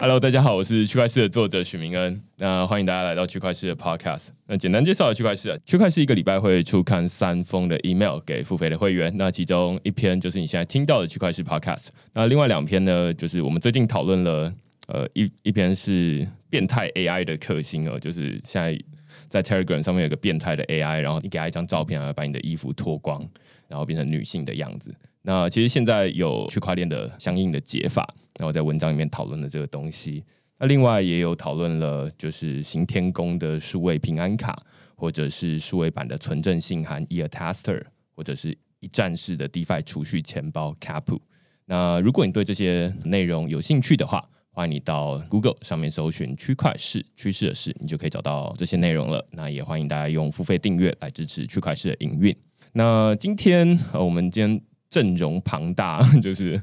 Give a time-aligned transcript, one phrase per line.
[0.00, 2.22] Hello，大家好，我是区块势的作者许明恩。
[2.36, 4.28] 那欢迎大家来到区块势的 Podcast。
[4.46, 9.14] 那简单介绍区块势啊，区块势一个礼拜会出刊三封的 email 给付费的会员。
[9.18, 11.88] 那其中一篇就是你现在听到的区块势 Podcast。
[12.14, 14.50] 那另外两篇呢，就是我们最近讨论了，
[14.86, 18.80] 呃，一一篇是变态 AI 的克星哦，就是现在
[19.28, 23.22] 在 Telegram 上面有个变态的 AI，然后你给他一张照片，然后把你的衣服脱光，
[23.68, 24.94] 然后变成女性的样子。
[25.22, 28.14] 那其实现在有区块链的相应的解法。
[28.38, 30.24] 然后在文章里面讨论了这个东西，
[30.58, 34.62] 那另外也有讨论了，就是行天宫的数位平安卡，
[34.94, 37.82] 或者是数位版的存证信函 eAttester，
[38.16, 41.20] 或者是一站式的 DeFi 储蓄钱包 （Capu）。
[41.66, 49.28] 那如果你对这些内容有兴趣的话，欢迎你到 Google 上面搜寻区块势趋势的势，你就可以找到这些内容了。
[49.32, 52.34] 那也欢迎大家用付费订阅来支持区块势的营运。
[52.72, 54.60] 那今天呃，我们今天
[54.90, 56.60] 阵容庞大， 就是。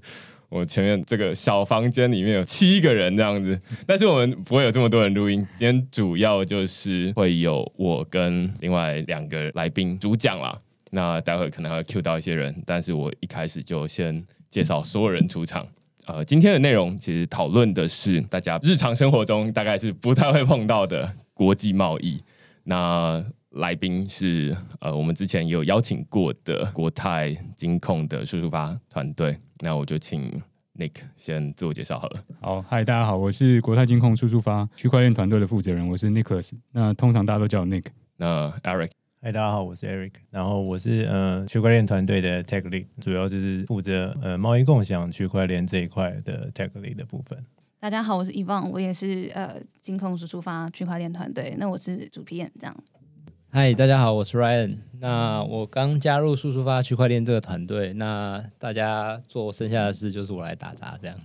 [0.49, 5.45] 我前面这个小房间里面有七个人这样子，但是我们不会有这么多人录音。
[5.57, 10.57] 今天主要就是会有我跟另外两个来宾主讲啦。
[10.91, 15.67] 那待会可能会 Q 到一些人，但是我一开始就先介绍所有人出场。
[16.05, 22.17] 呃，今天的内容其实讨论的是大家日常生活中大概是不太会碰到的国际贸易。
[22.63, 23.21] 那
[23.57, 29.37] 来宾是呃，我们之前有邀请过的国泰金控的输出发团队。
[29.59, 30.41] 那我就请
[30.77, 32.23] Nick 先自我介绍好了。
[32.39, 36.51] 好，嗨，大家好，我是国泰金控输出发区块链团队的负责人，我是 Nicholas。
[36.71, 37.85] 那通常大家都叫我 Nick。
[38.17, 38.91] 那 Eric，
[39.21, 40.11] 嗨，大家好，我是 Eric。
[40.29, 47.43] 然后我是呃区块链团队的 Tech Lead，主要就是负责呃贸易共享区块链这一块的 Tech Lead 的部分。
[47.79, 51.55] 大家好，我是 Yvonne，我也是呃金控输出发区块链团队。
[51.57, 52.75] 那我是主 PM 这样。
[53.49, 54.77] 嗨，大家好，我是 Ryan。
[54.99, 61.17] 那我刚加入速速发区块链这个团队，那大家做剩下的事就是我来打杂这样。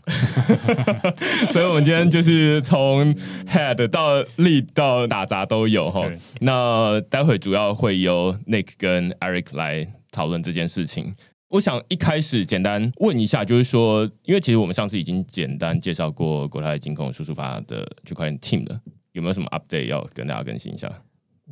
[1.53, 3.13] 所以，我们今天就是从
[3.47, 6.09] Head 到 Lead 到打杂都有哈。
[6.41, 11.15] 那待会主要会由 Nick 跟 Eric 来讨论这件事情。
[11.49, 18.81] 我想一开始简单问一下，就是说，因为其实我们上次已经简单介绍过国泰金控速速发的区块链 Team 了，
[19.11, 20.89] 有没有什么 Update 要跟大家更新一下？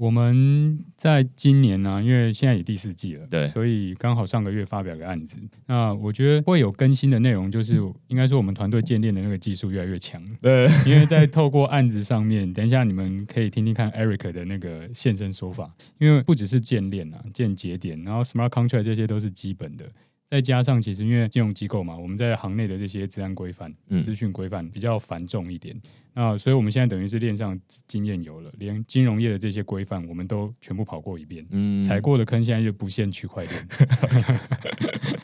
[0.01, 5.37] 我们在今年呢、啊，因为现在也第四季了，对，所以刚好上个月发表个案子。
[5.67, 7.75] 那我觉得会有更新的内容，就是
[8.09, 10.25] 应该说我们团队建链的那个技术越来越强。
[10.41, 15.71] 对，因为在透过案子上面，等一下你们可以听听看 Eric 的那个现身说法。
[15.99, 19.85] 因为不只是建链啊，建节点，然后 Smart Contract 这些都是基本的。
[20.31, 25.77] 再加上，其实因为金融机构嘛，我们在行内的这些治安规范、资讯规范比较繁重一点，
[26.15, 33.69] 那所以我们现在等于是链上经验有了，连金融业的这些规范我们都全部跑过一遍，嗯，踩过的坑现在就不限区块链。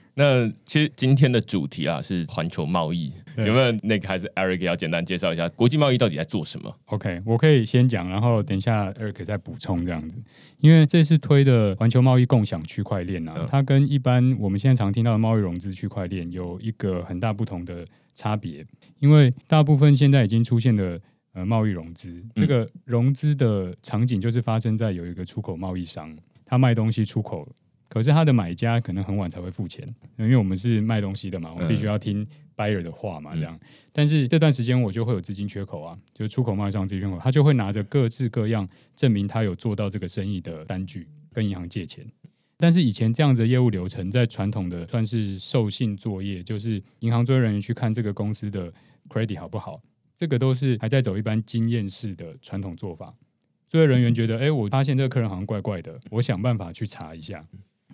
[0.19, 10.17] 那其实今天的主题啊是环球贸易，有没有那个还是 Eric 要简单介绍一下国际贸易到底在做什么？OK，我可以先讲，然后等一下 Eric 再补充这样子。
[10.61, 18.65] 因为这次推的环球贸易共享区块链啊，它跟一般我们现在常听到的贸易融资区块链有一个很大不同的差别。
[18.99, 21.01] 因为大部分现在已经出现的
[21.33, 27.49] 呃贸易融资，这个融资的场景就是发生在有一个出口贸易商，他卖东西出口。
[27.89, 29.87] 可是他的买家可能很晚才会付钱，
[30.19, 32.27] 因为我们是卖东西的嘛，我们必须要听
[32.57, 33.59] buyer 的话嘛，这样。
[33.93, 42.05] 但是这段时间我就会有资金缺口啊，就是出口贸易商资金缺口，他就会拿着各式各样证明他有做到这个生意的单据跟银行借钱。
[42.59, 48.71] 但是以前这样子的业务流程，在传统的算是授信作业，就是银行作业人员去看这个公司的
[49.09, 49.81] credit 好不好，
[50.17, 53.15] 这个都是还在走一般经验式的传统做法。
[53.69, 57.47] 作业人员觉得，哎，我发现这个客人好像怪怪的，我想办法去查一下。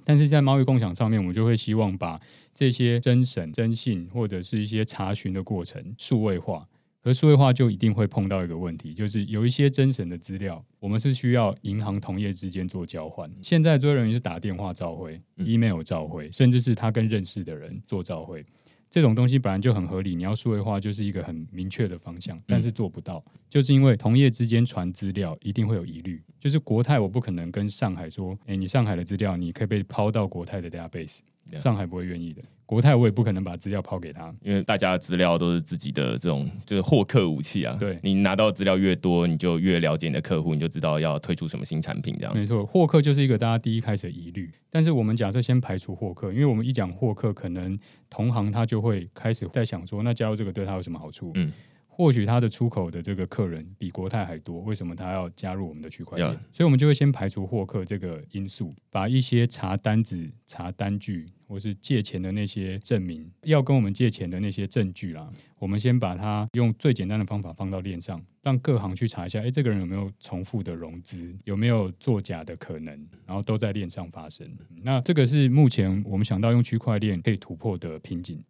[0.05, 2.21] 但是在贸易共享上面，我们就会希望把
[2.53, 6.69] 这些真审、真信或者是一些查询的过程数位化。
[7.05, 13.29] 而数位化就一定会碰到一个问题，就是有一些真审的资料，我们是需要银行同业之间做交换。
[13.41, 18.45] 现在作业人员是打电话召会、email 召会，甚至是他跟认识的人做召会。
[18.93, 26.23] 这种东西本来就很合理，你要数位化就是一个很明确的方向，但是做不到，就是因为同业之间传资料一定会有疑虑。
[26.39, 31.21] 就是国泰，我不可能跟上海说，哎，你上海的资料你可以被抛到国泰的 database。
[31.59, 37.77] 上海不会愿意的，国泰我也不可能把资料抛给他，因为大家的资料都是自己的这种就是获客武器啊。
[37.79, 42.35] 对，你拿到资料越多，你就越了解你的客户，你就知道要推出什么新产品这样。
[42.35, 44.51] 没错，获客就是一个大家第一开始的疑虑。
[44.71, 47.79] 但是我们假设先排除获客，因为我们一讲获客，可能
[48.09, 51.33] 同行他就会开始在想说，那加入这个对他有什么好处？
[51.35, 51.53] 嗯，
[51.95, 74.51] 或许他的出口的这个客人比国泰还多，为什么他要加入我们的区块链.所以，我们就会先排除获客这个因素，把一些查单子、查单据或是借钱的那些证明，要跟我们借钱的那些证据啦，我们先把它用最简单的方法放到链上，让各行去查一下，哎，这个人有没有重复的融资，有没有作假的可能，然后都在链上发生。
[74.83, 78.43] 那这个是目前我们想到用区块链可以突破的瓶颈。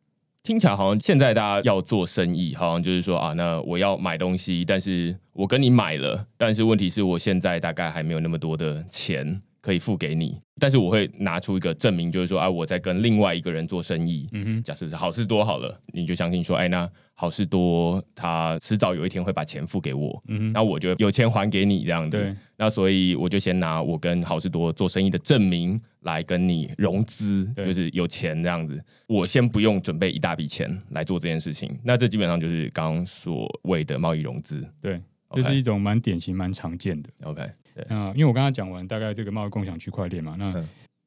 [0.42, 14.28] 听起来好像现在大家要做生意，好像就是说啊，那我要买东西，但是我跟你买了，但是问题是我现在大概还没有那么多的钱可以付给你，但是我会拿出一个证明，就是说啊，我在跟另外一个人做生意。
[14.32, 22.18] 嗯哼，假设是好事多好了，你就相信说，哎，那好事多他迟早有一天会把钱付给我，嗯哼，那我就有钱还给你这样子。
[22.18, 25.80] 对，那所以我就先拿我跟好事多做生意的证明。
[26.02, 28.84] 来跟你融资，就是有钱这样子。
[29.06, 34.66] 我先不用准备一大笔钱来做这件事情，那这基本上就是刚刚所谓的贸易融资。
[34.80, 35.00] 对，
[35.30, 37.08] 这是一种蛮典型、蛮常见的。
[37.22, 37.48] OK，
[37.88, 40.52] 嗯，因为我刚刚讲完大概这个贸易共享区块链嘛，那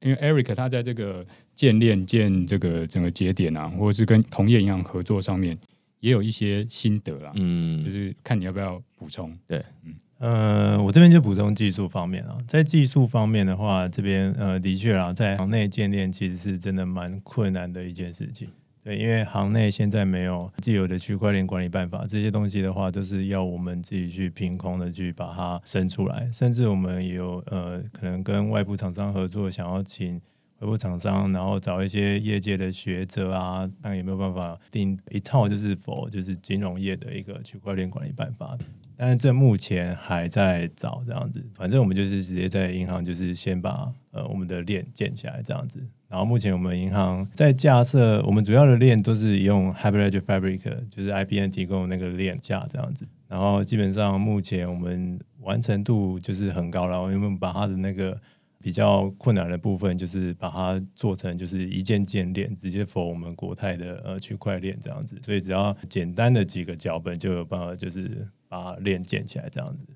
[0.02, 1.26] 因为 Eric 他在这个
[1.56, 5.58] 建链建这个整个节点啊，或者是跟同业银行合作上面，
[6.00, 7.32] 也有一些心得啦。
[7.36, 9.36] 嗯，就是看你要不要补充。
[9.48, 9.94] 对，嗯。
[10.18, 18.48] 呃，我这边就补充技术方面啊，在技术方面的话，这边呃的确啊，在行内建链其实是真的蛮困难的一件事情。
[18.86, 30.22] 对，因为行内现在没有既有的区块链管理办法，这些东西的话都是要我们自己去凭空的去把它生出来，甚至我们也有呃可能跟外部厂商合作，想要请
[30.60, 38.56] 外部厂商，然后找一些业界的学者啊，看有没有办法定一套就是否就是金融业的一个区块链管理办法。
[38.98, 45.80] 但是这目前还在找这样子，反正我们就是直接在银行，就是先把呃我们的链建起来这样子。
[46.08, 53.06] 然后目前我们银行在架设，我们主要的链都是用 Hyperledger Fabric，就是 IBM 提供那个链架这样子。
[53.28, 58.18] 然后基本上目前我们完成度就是很高了，因为我们把它的那个
[58.62, 65.20] 比较困难的部分，就是把它做成就是一键建链，直接 for 我们国泰的呃区块链这样子。
[65.22, 68.26] 所以只要简单的几个脚本就有办法就是。
[68.56, 69.88] 把链建起来，这样子。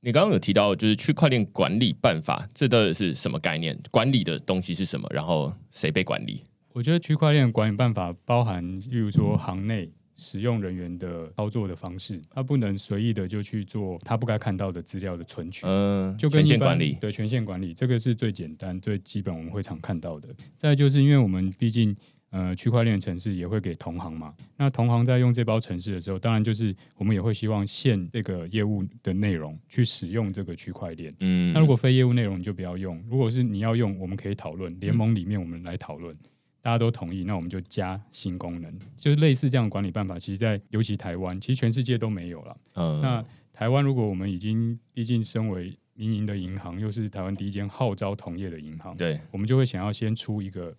[0.00, 3.76] 你刚刚有提到，就是区块链管理办法，这到底是什么概念？
[3.90, 5.08] 管理的东西是什么？
[5.12, 6.44] 然后谁被管理？
[6.72, 15.66] 我觉得区块链管理办法包含，例如说行内使用人员的操作的方式，他不能随意的就去做他不该看到的资料的存取。
[15.66, 20.28] 嗯，就跟权限管理，对，权限管理，这个是最简单、最基本，我们会常看到的。
[20.56, 21.96] 再就是因为我们毕竟。
[22.36, 24.34] 呃，区块链城市也会给同行嘛。
[24.58, 31.10] 那同行在用这包城市的时候，当然就是我们也会希望限这个业务的内容去使用这个区块链。
[31.20, 33.02] 嗯，那如果非业务内容你就不要用。
[33.08, 36.14] 如果是你要用，我们可以讨论联盟里面我们来讨论，
[36.60, 40.18] 大家都同意，那我们就加新功能，就是类似这样的管理办法。
[40.18, 42.56] 其实，在尤其台湾，其实全世界都没有了。
[42.74, 50.76] 嗯，那台湾如果我们已经毕竟身为民营的银行，又是台湾第一间号召同业的银行，对，我们就会想要先出一个。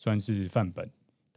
[0.00, 0.88] 算是范本，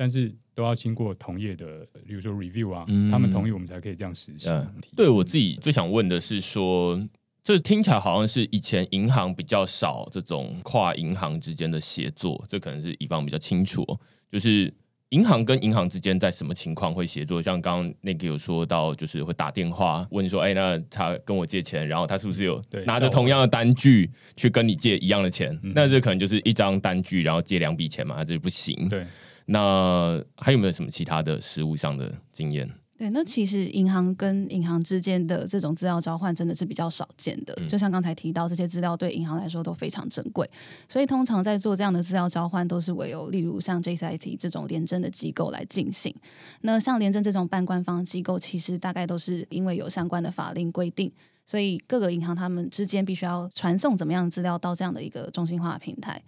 [0.01, 4.49] 但是都要经过同业的，比如说 review 啊，嗯、他们同意我们才可以这样实施。
[4.49, 4.67] 嗯、
[4.97, 6.99] 对我自己最想问的是说，
[7.43, 13.85] 这听起来好像是以前银行比较少这种跨银行之间的协作，这可能是以方比较清楚，
[14.31, 14.73] 就是。
[15.11, 17.41] 银行跟银行之间在什么情况会协作？
[17.41, 25.59] 像刚刚那个有说到，就是会打电话问说：“哎，那他跟我借钱，然后他是不是有拿着同样的单据去跟你借一样的钱？
[25.75, 29.05] 那这可能就是一张单据，然后借两笔钱嘛，这就不行。”对，
[29.51, 32.69] 那还有没有什么其他的实物上的经验？
[32.97, 37.53] 对，那其实银行跟银行之间的这种资料交换真的是比较少见的。
[37.67, 40.47] 就像刚才提到，这些资料对银行来说都非常珍贵，
[40.87, 46.15] 所以通常在做这样的资料交换，都是唯有例如像 JCIT 这种廉政的机构来进行。
[46.61, 51.11] 那像廉政这种半官方机构，其实大概都是因为有相关的法令规定，
[51.47, 56.21] 所以各个银行他们之间必须要传送怎么样的资料到这样的一个中心化平台。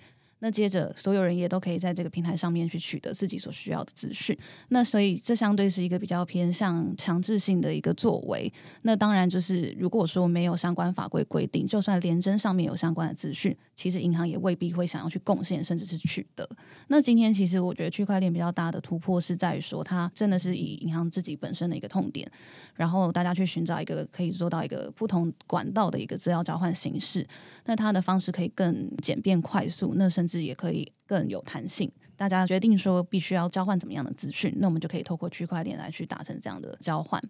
[0.46, 4.38] 那接着，所有人也都可以在这个平台上面去取得自己所需要的资讯。
[4.68, 8.52] 那所以，这相对是一个比较偏向强制性的一个作为。
[8.82, 16.46] 那当然，就是如果说没有相关法规规定，就算联征上面有相关的资讯，其实银行也未必会想要去贡献，甚至是取得。
[16.90, 22.30] 那今天，其实我觉得区块链比较大的突破是在于说，它真的是以银行自己本身的一个痛点，
[22.76, 27.26] 然后大家去寻找一个可以做到一个不同管道的一个资料交换形式。
[27.64, 30.92] 那它的方式可以更简便快速，那甚至也可以。
[31.14, 31.92] 更有弹性。
[32.16, 37.22] 大家决定说必须要交换怎么样的资讯，那我们就可以透过区块链来去达成这样的交换。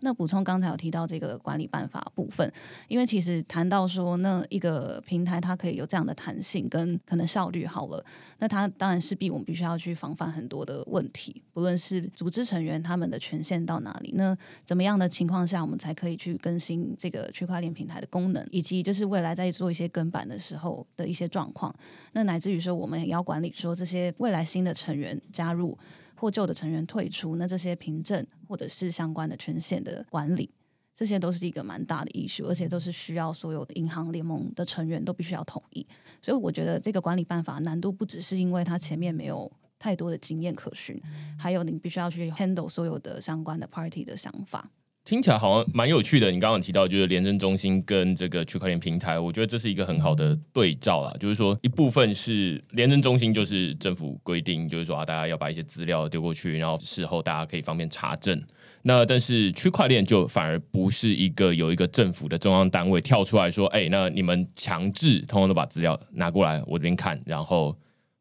[0.00, 2.50] 那补充刚才有提到这个管理办法部分，
[2.86, 8.02] 因为其实谈到说那一个平台它可以有这样的弹性跟可能效率好了，
[8.38, 21.74] 那它当然势必我们必须要去防范很多的问题，不论是组织成员他们的权限到哪里，那怎么样的情况下我们才可以去更新这个区块链平台的功能，以及就是未来在做一些跟版的时候的一些状况，
[22.12, 25.76] 那乃至于说我们也要管理说这些未来新的成员加入
[26.14, 30.48] 或旧的成员退出，那这些凭证或者是相关的权限的管理，
[30.94, 35.86] 这些都是一个蛮大的 issue，而且都是需要所有的银行联盟的成员都必须要同意。
[36.22, 40.98] 所以我觉得这个管理办法难度不只是因为它前面没有太多的经验可循，
[41.38, 44.70] 还有你必须要去 handle 所有的相关的 party 的想法。
[45.08, 46.30] 听起来好像蛮有趣的。
[46.30, 51.10] 你刚刚提到就是联征中心跟这个区块链平台，我觉得这是一个很好的对照啦。
[51.18, 58.38] 就是说，一部分是联征中心，就是政府规定，就是说啊，大家要把一些资料丢过去，然后事后大家可以方便查证。
[58.82, 67.74] 那但是区块链就反而不是一个有一个政府的中央单位跳出来说，哎，那你们强制通通都把资料拿过来我这边看，然后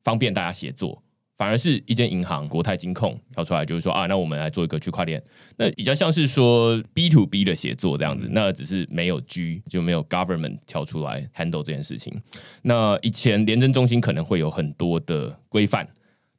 [0.05, 1.03] 方便大家协作。
[1.37, 5.21] 反而是一间银行国泰金控跳出来，就是说啊，那我们来做一个区块链，
[5.55, 12.19] 那比较像是说 B to B 的协作这样子，那只是没有 G 就没有 government 跳出来 handle 这件事情。
[12.63, 15.87] 那以前廉政中心可能会有很多的规范，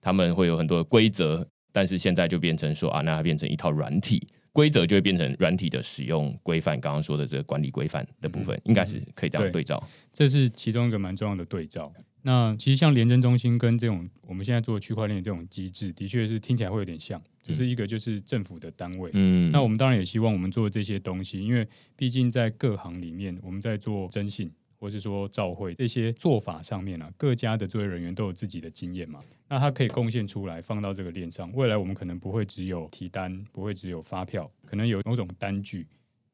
[0.01, 6.81] 他们会有很多的规则，但是现在就变成说啊，那它变成一套软体规则，就会变成软体的使用规范。
[6.81, 9.81] 刚刚说的这个管理规范的部分，嗯、应该是可以这样对照。
[10.13, 11.93] 这是其中一个蛮重要的对照。
[12.23, 19.11] 那其实像联征中心跟这种我们现在做的区块链这种机制，的确是听起来会有点像，只是一个就是政府的单位。
[19.15, 31.51] 嗯，那我们当然也希望我们做的这些东西，因为毕竟在各行里面，我们在做征信或是说照会这些做法上面啊，各家的作业人员都有自己的经验嘛，那他可以贡献出来放到这个链上。
[31.53, 35.87] 未来我们可能不会只有提单，不会只有发票，可能有某种单据。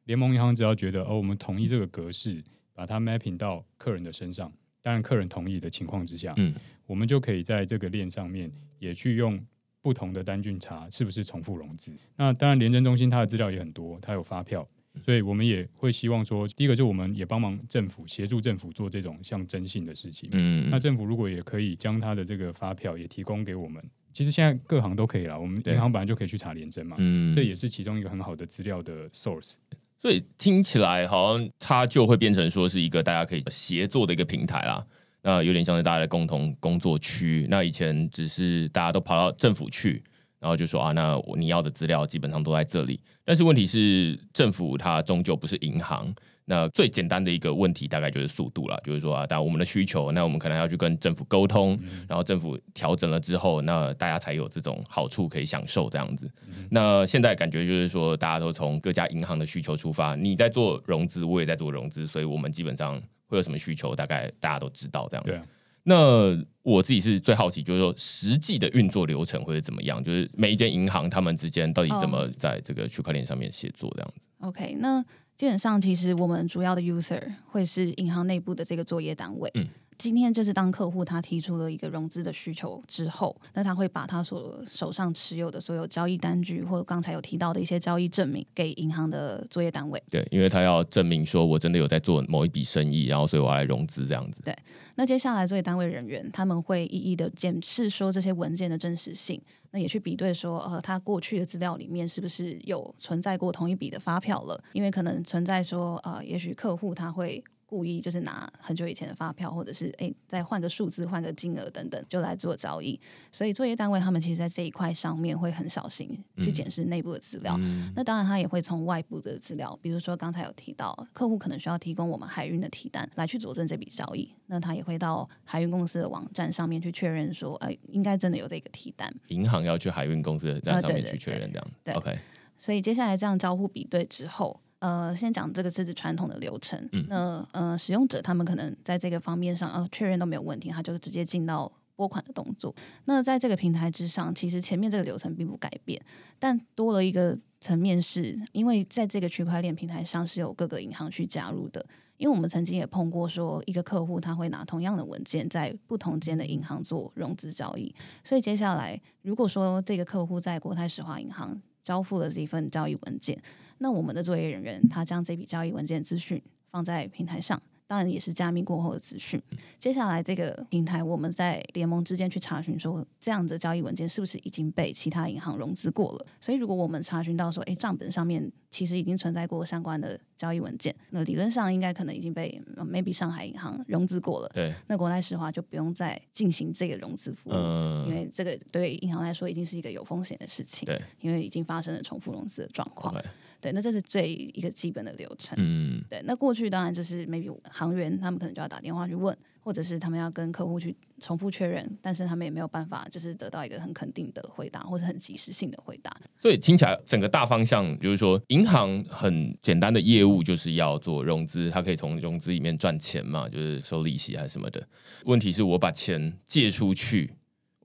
[0.05, 2.43] 联盟银行只要觉得哦，我们同意这个格式，
[2.75, 4.53] 把它 mapping 到客人的身上。
[4.85, 6.55] 当然，客人同意的情况之下，嗯，
[6.87, 9.43] 我们就可以在这个链上面也去用
[9.81, 11.91] 不同的单据查是不是重复融资。
[12.17, 14.69] 那当然，联征中心它的资料也很多，它有发票，
[15.03, 20.29] 所以我们也会希望说，第一个就是我们也帮忙政府协助政府做这种像征信的事情。
[20.33, 25.41] 嗯，那政府如果也可以将它的这个发票也提供给我们，其实现在各行都可以了。
[25.41, 29.55] 我们银行本来就可以去查联征嘛，嗯，这也是其中一个很好的资料的 source。
[30.05, 34.79] 所以听起来好像它就会变成说是一个大家可以协作的一个平台啦。
[35.23, 37.47] 那有点像是大家的共同工作区。
[37.49, 40.05] 那以前只是大家都跑到政府去，
[40.41, 43.01] 然后就说啊，那你要的资料基本上都在这里。
[43.25, 46.15] 但是问题是，政府它终究不是银行。
[46.47, 56.31] 那最简单的一个问题大概就是速度了，就是说啊，当我们的需求，那我们可能要去跟政府沟通，然后政府调整了之后，那大家才有这种好处可以享受这样子。
[56.71, 65.31] 那现在感觉就是说，大家都从各家银行的需求出发，你在做融资，我也在做融资，所以我们基本上会有什么需求，大概大家都知道这样子。
[65.31, 65.43] 对啊。
[65.87, 70.05] 那我自己是最好奇，就是说实际的运作流程会是怎么样？
[70.05, 75.03] 就是每一间银行他们之间到底怎么在这个区块链上面协作这样子？OK，那。
[75.37, 79.51] 基本上，其实我们主要的 user 会是银行内部的这个作业单位。
[79.97, 90.03] 今天就是当客户他提出了一个融资的需求之后，那他会把他所手上持有的所有交易单据，或者刚才有提到的一些交易证明给银行的作业单位。
[90.11, 94.43] 对，因为他要证明说我真的有在做某一笔生意，然后所以我要来融资这样子。
[94.45, 94.57] 对，
[94.97, 99.41] 那接下来作业单位人员他们会一一的检视说这些文件的真实性。
[99.71, 104.63] 那也去比对说，呃，他过去的资料里面是不是有存在过同一笔的发票了？
[104.73, 107.43] 因为可能存在说，呃，也许客户他会。
[107.75, 112.99] 故意就是拿很久以前的发票，或者是哎，再换个数字、换个金额等等，就来做交易。
[113.33, 117.57] 所以作业单位他们其实，在这一块上面会很小心去检视内部的资料。
[117.59, 124.33] 嗯、那当然，他也会从外部的资料，比如说刚才有提到，客户可能需要提供我们海运的提单来去佐证这笔交易。
[124.47, 129.13] 那他也会到海运公司的网站上面去确认说，哎，应该真的有这个提单。
[129.27, 131.71] 银行要去海运公司的站上面去确认这样。
[131.83, 132.17] 对，OK。
[132.57, 134.61] 所以接下来这样交互比对之后。
[134.85, 136.79] 呃，先讲这个是指传统的流程。
[136.93, 142.75] 嗯、那呃，使用者他们可能在这个方面上，呃，确认都没有问题，他就直接进到拨款的动作。
[143.07, 145.99] 那在这个平台之上，其实前面这个流程并不改变，
[146.39, 151.83] 但多了一个层面是，因为在这个区块链平台上是有各个银行去加入的。
[152.19, 163.41] 因为我们曾经也碰过，说一个客户他会拿同样的文件在不同间的银行做融资交易，所以接下来如果说这个客户在国泰石化银行交付了这份交易文件。
[163.79, 169.41] 那我们的作业人员，他将这笔交易文件资讯放在平台上，当然也是加密过后的资讯。
[169.79, 176.27] 接下来这个平台，我们在联盟之间去查询说，这样的交易文件是不是已经被其他银行融资过了？
[176.41, 184.49] 所以如果我们查询到说，诶，账本上面其实已经存在过相关的交易文件，那理论上应该可能已经被 maybe 上海银行融资过了。
[184.55, 190.87] 对，那国泰石化就不用再进行这个融资服务，嗯、因为这个对银行来说已经是一个有风险的事情。
[190.87, 193.15] 对，因为已经发生了重复融资的状况。
[193.15, 193.25] Okay.
[193.65, 195.57] 对，那这是最一个基本的流程。
[195.59, 196.21] 嗯，对。
[196.27, 206.15] 那过去当然就是 maybe 行员他们可能就要打电话去问，或者是他们要跟客户去重复确认，但是他们也没有办法就是得到一个很肯定的回答，或者很及时性的回答。
[206.39, 214.87] 所以听起来整个大方向就是说，银行很简单的业务就是要做融资，它可以从融资里面赚钱嘛，就是收利息还是什么的。
[215.25, 217.33] 问题是我把钱借出去，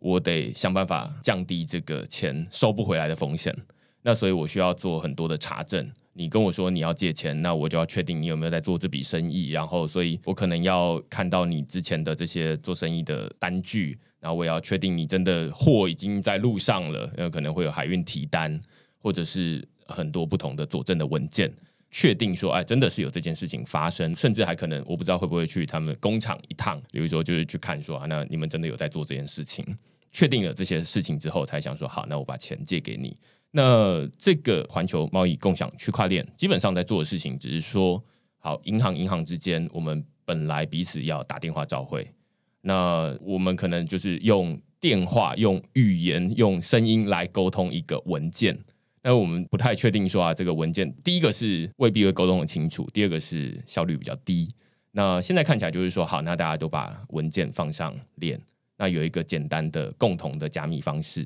[0.01, 3.55] 我得想办法降低这个钱收不回来的风险。
[4.01, 5.91] 那所以，我需要做很多的查证。
[6.13, 9.49] 你跟我说你要借钱，那我就要确定你有没有在做这笔生意。
[9.49, 17.09] 然后，所以我可能要看到你之前的这些做生意的单据，然后我也要确定你真的货已经在路上了。
[17.17, 18.59] 有可能会有海运提单，
[18.97, 21.53] 或者是很多不同的佐证的文件，
[21.91, 24.13] 确定说，哎，真的是有这件事情发生。
[24.15, 29.65] 甚至还可能，我不知道会不会去他们工厂一趟，比如说就是去看说，啊，那你们真的有在做这件事情。
[30.11, 33.15] 确定了这些事情之后，才想说，好，那我把钱借给你。
[33.51, 38.03] 那这个环球贸易共享区块链基本上在做的事情，只是说，
[38.37, 42.13] 好，银行银行之间，我们本来彼此要打电话召会，
[42.61, 48.57] 那我们可能就是用电话、用语言、用声音来沟通一个文件。
[49.01, 54.47] 那我们不太确定说啊，这个文件第一个是未必会沟通很清楚，第二个是效率比较低。
[54.91, 58.39] 那现在看起来就是说，好，那大家都把文件放上链，
[58.77, 61.25] 那有一个简单的共同的加密方式。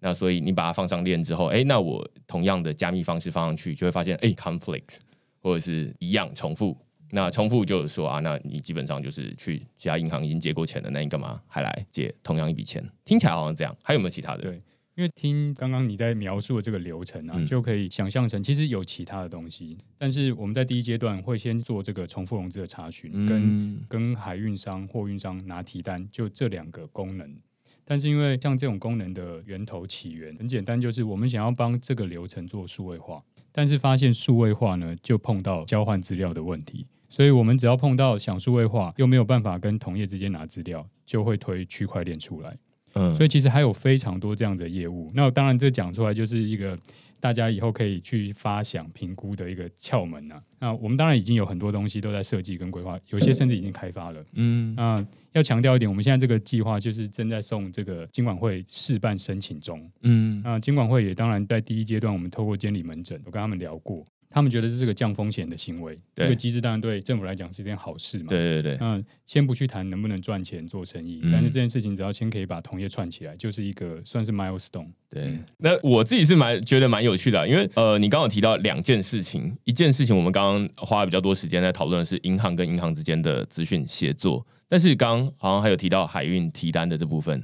[0.00, 4.96] 那所以你把它放上链之后，哎，那我同样的加密方式放上去，就会发现，哎，conflict
[5.40, 6.76] 或者是一样重复。
[7.10, 12.86] 那重复就是说啊，那你基本上就是去其他银行已经借过钱了，那你干嘛还来借同样一笔钱？
[13.04, 14.42] 听起来好像这样，还有没有其他的？
[14.42, 14.62] 对，
[14.94, 27.34] 因为听刚刚你在描述的这个流程啊，嗯、就可以想象成其实有其他的东西，但是我们在第一阶段会先做这个重复融资的查询，嗯、跟跟海运商、货运商拿提单，就这两个功能。
[27.88, 42.54] 但是因为像这种功能的源头起源很简单，就是我们想要帮这个流程做数位化，但是发现数位化呢就碰到交换资料的问题，所以我们只要碰到想数位化又没有办法跟同业之间拿资料，就会推区块链出来。
[42.92, 45.10] 嗯，所以其实还有非常多这样的业务。
[45.14, 46.78] 那当然这讲出来就是一个。
[47.20, 50.42] 大家以后可以去发想评估的一个窍门啊。
[50.58, 54.24] 那我们当然已经有很多东西都在设计跟规划，有些甚至已经开发了。
[54.34, 59.90] 嗯，那要强调一点，我们现在这个计划就是正在送这个金管会试办申请中。
[60.02, 64.04] 嗯，那金管会也当然在第一阶段，我们透过监理门诊，我跟他们聊过。
[64.30, 68.26] 他们觉得这是个降风险的行为，对这个机制当然对政府来讲是一件好事嘛。
[68.28, 68.78] 对对对。
[68.80, 74.88] 嗯，先不去谈能不能赚钱做生意，嗯、但是这件事情只要先可以把同业串起来，就是一个算是 milestone。
[75.08, 75.38] 对。
[75.56, 87.42] 那我自己是蛮觉得蛮有趣的，因为呃，你刚刚有提到两件事情，一件事情我们刚刚花了比较多时间在讨论的是银行跟银行之间的资讯协作，但是刚刚好像还有提到海运提单的这部分。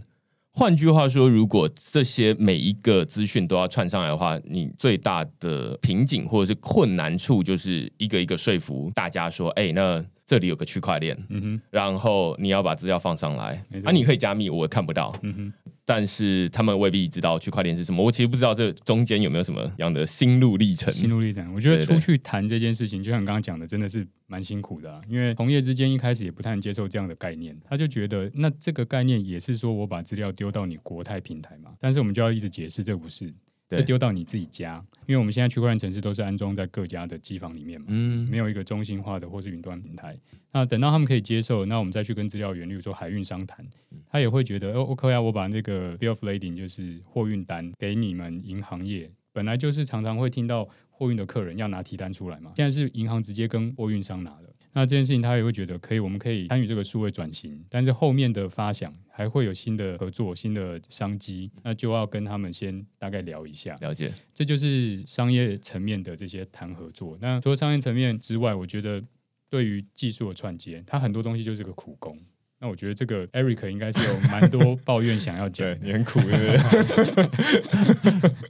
[0.56, 13.80] 换句话说，如果这些每一个资讯都要串上来的话，你最大的瓶颈或者是困难处，就是一个一个说服大家说，哎，那这里有个区块链，嗯哼，然后你要把资料放上来，错。
[13.88, 15.52] 啊，你可以加密，我看不到，嗯哼。
[15.84, 20.92] 但是他们未必知道区块链是什么，我其实不知道这中间有没有什么样的心路历程。
[20.92, 25.00] 心路历程，我觉得出去谈这件事情，就像你刚刚讲的，真的是蛮辛苦的啊。
[25.08, 33.32] 因为同业之间一开始也不太能接受这样的概念，他就觉得那这个概念也是说我把资料丢到你国泰平台嘛，但是我们就要一直解释这不是。
[33.66, 40.16] 这丢到你自己家，因为我们现在区块链城市都是安装在各家的机房里面嘛，嗯，没有一个中心化的或是云端平台。
[40.54, 43.66] 那等到他们可以接受，那我们再去跟资料源，例如说海运商谈，
[44.08, 54.54] 他也会觉得，哦，OK 啊，我把那个 bill of lading 就是货运单给你们银行业，本来就是常常会听到货运的客人要拿提单出来嘛，现在是银行直接跟货运商拿的。
[54.76, 63.76] 那这件事情，他也会觉得可以，我们可以参与这个数位转型，但是后面的发想还会有新的合作、新的商机，那就要跟他们先大概聊一下。
[63.80, 67.16] 了解，这就是商业层面的这些谈合作。
[67.20, 69.00] 那除了商业层面之外，我觉得
[69.50, 72.18] 对于技术的串接，它很多东西就是个苦工。
[72.60, 76.62] 那我觉得这个 Eric 应该是有蛮多 抱怨想要讲，你很苦，对不
[77.14, 78.30] 对？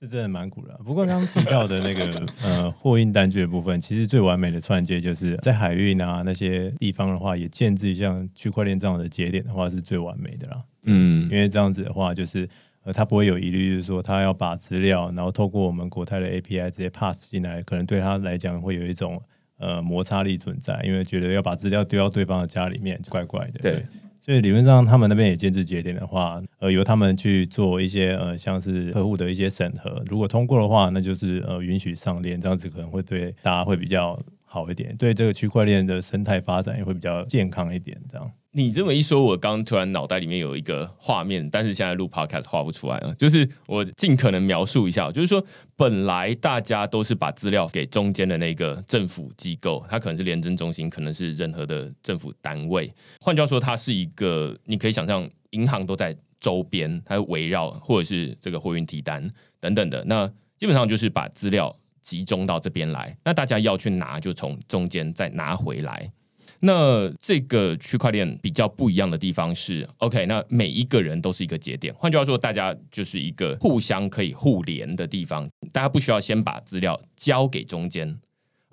[0.00, 10.64] 是真的蛮苦的，不过刚刚提到的那个呃货运单据的部分，其实最完美的串接就是在海运啊那些地方的话，也建置像区块链这样的节点的话，是最完美的啦。
[10.84, 12.48] 嗯，因为这样子的话，就是
[12.82, 19.22] 呃他不会有疑虑，就是说他要把资料，然后透过我们国泰的 API 直接 pass 进来，可能对他来讲会有一种
[19.60, 23.60] 呃摩擦力存在，因为觉得要把资料丢到对方的家里面，怪怪的。
[23.60, 23.86] 对，对，
[24.20, 34.18] 所以理论上他们那边也建制节点的话，呃，由他们去做一些呃像是客户的一些审核，如果通过的话，那就是呃允许上链，这样子可能会对大家会比较
[34.52, 38.28] 好一点，对这个区块链的生态发展也会比较健康一点，这样。
[38.52, 43.14] 你这么一说，我刚突然脑袋里面有一个画面，但是现在录 podcast 画不出来了。
[43.14, 45.40] 就是我尽可能描述一下，就是说，
[45.76, 52.92] 本来大家都是把资料给中间的那个政府机构，它可能是联征中心，可能是任何的政府单位。
[53.20, 60.02] 换句话说，它是一个，你可以想象，银行都在周边，它围绕，或者是这个货运提单等等的。
[60.06, 60.26] 那
[60.58, 66.10] 基本上就是把资料集中到这边来，那大家要去拿，就从中间再拿回来。
[66.62, 75.48] 那这个区块链比较不一样的地方是，OK，那每一个人都是一个节点，换句话说，大家就是一个互相可以互联的地方。
[75.72, 78.18] 大家不需要先把资料交给中间，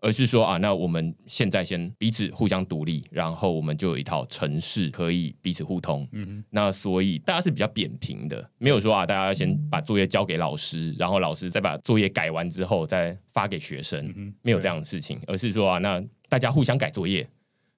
[0.01, 6.07] 而是说啊，那我们现在先彼此互相独立，然后我们就有一套城市可以彼此互通。
[6.11, 17.27] 嗯，那所以大家是比较扁平的，没有说啊，大家先把作业交给老师，然后老师再把作业改完之后再发给学生，没有这样的事情，而是说啊，那大家互相改作业。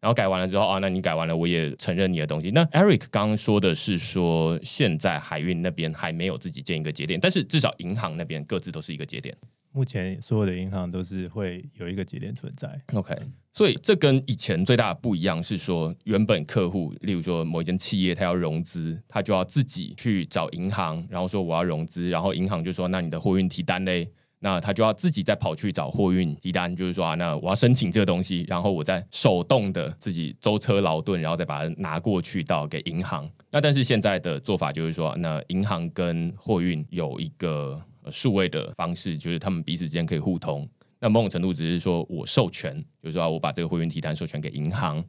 [0.02, 2.52] 然后改完了之后啊，那你改完了，我也承认你的东西。
[2.52, 9.36] 那 Eric 刚刚说的是说，现在海运那边还没有自己建一个节点，但是至少银行那边各自都是一个节点。
[9.72, 12.82] 目前所有的银行都是会有一个节点存在。
[12.94, 13.16] OK，
[13.54, 24.10] 所以这跟以前最大的不一样是说，原本客户，例如说某一间企业，他要融资，他就要自己去找银行，然后说我要融资，然后银行就说，那你的货运提单嘞？
[24.42, 33.30] 那他就要自己再跑去找货运提单，就是说啊，那我要申请这个东西，然后我再手动的自己舟车劳顿，然后再把它拿过去到给银行。
[33.52, 40.68] 那但是现在的做法就是说，那银行跟货运有一个数位的方式，就是他们彼此之间可以互通。
[41.00, 45.04] 那某种程度只是说我授权，就是说我把这个会员提单授权给银行，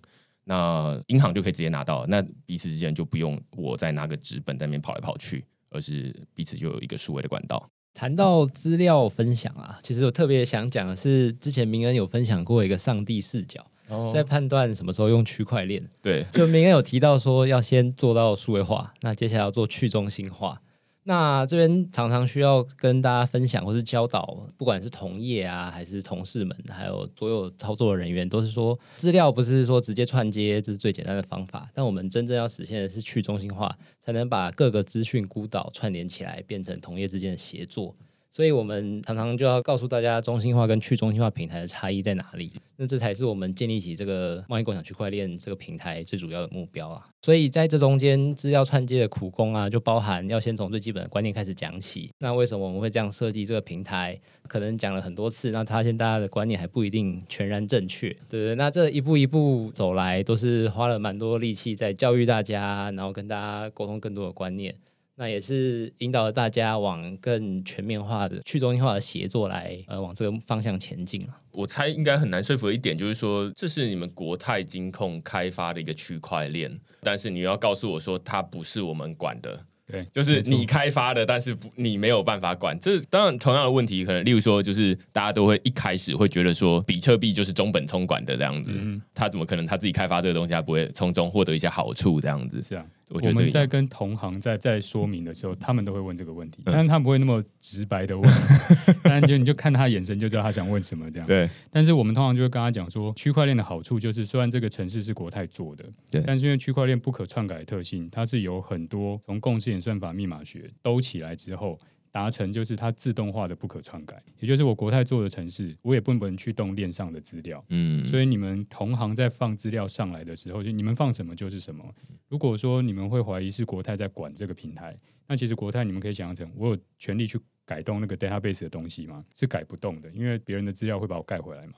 [0.45, 7.69] 那银行就可以直接拿到，那彼此之间就不用我再拿个纸本在那边跑来跑去，而是彼此就有一个数位的管道。
[7.93, 15.83] 谈到资料分享啊，其实我特别想讲的是，之前明恩有分享过一个上帝视角，哦、在判断什么时候用区块链。
[16.01, 20.63] 对，就明恩有提到说要先做到数位化，那接下来要做去中心化。
[21.05, 31.69] 那这边常常需要跟大家分享或是教导，不管是同业啊，还是同事们，还有所有操作的人员，都是说资料不是说直接串接，这是最简单的方法。
[31.75, 37.97] 但我们真正要实现的是去中心化，才能把各个资讯孤岛串联起来，变成同业之间的协作。
[38.33, 42.53] 所以我们常常就要告诉大家，中心化跟去中心化平台的差异在哪里？
[42.77, 47.07] 那这才是我们建立起这个贸易共享区块链这个平台最主要的目标啊。
[47.23, 52.09] 所以在这中间，资料串接的苦工啊，就包含要先从最基本的观念开始讲起。
[52.19, 54.19] 那为什么我们会这样设计这个平台？
[54.47, 58.55] 可能讲了很多次，那发现大家的观念还不一定全然正确，对对？
[58.55, 64.75] 那这一步一步走来，都是花了蛮多力气在教育大家，然后跟大家沟通更多的观念。
[65.21, 71.23] 那也是引导大家往更全面化的去中心化的协作来，呃，往这个方向前进。
[71.53, 79.61] 我猜应该很难说服的一点就是说，这是你们国泰金控开发的一个区块链，但是你要告诉我说它不是我们管的。
[79.87, 82.79] 对，就是你开发的，但是不，你没有办法管。
[82.81, 92.63] 这当然同样的问题，可能例如说，就是大家都会一开始会觉得说，比特币就是中本聪管的这样子，嗯，他怎么可能他自己开发这个东西，他不会从中获得一些好处这样子？
[92.63, 92.87] 是啊。
[93.11, 98.31] 我，我们在跟同行在在说明的时候，他们都会问这个问题，但是他不会那么直白的问，
[99.03, 101.27] 但就你就看他眼神就知道他想问什么这样。
[101.27, 111.79] 对，但是我们通常就会跟他讲说，区块链的好处就是，虽然这个城市是国泰做的，对，但是因为区块链不可篡改的特性，它是有很多从共识演算法、密码学都起来之后。
[112.13, 117.65] 达成就是它自动化的不可篡改，也就是我国泰做的城市，我也不能去动链上的资料。
[117.69, 121.85] 嗯，所以你们同行在放资料上来的时候，就你们放什么就是什么。
[122.29, 124.97] 如果说你们会怀疑是国泰在管这个平台，
[125.29, 127.39] 那其实国泰你们可以想象成，我有权利去
[127.71, 129.25] 改动那个 database 的东西吗？
[129.37, 131.75] 是改不动的，因为别人的资料会把我盖回来嘛。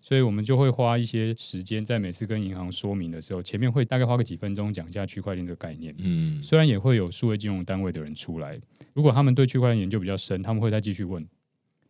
[0.00, 5.94] 所以我们就会花一些时间，在每次跟银行说明的时候，前面会大概花个几分钟讲一下区块链的概念。
[5.98, 8.58] 嗯，虽然也会有数位金融单位的人出来，
[8.94, 11.22] 如果他们对区块链研究比较深，他们会再继续问。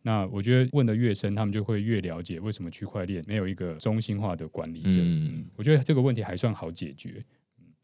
[0.01, 4.99] 那我觉得问的越深，他们就会越了解为什么区块链没有一个中心化的管理者。
[5.01, 7.23] 嗯，我觉得这个问题还算好解决。